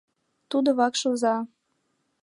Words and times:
Тудо 0.49 0.69
вакш 0.79 1.01
оза. 1.11 1.35